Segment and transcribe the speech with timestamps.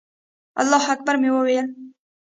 [0.61, 1.67] الله اکبر به مې وویل.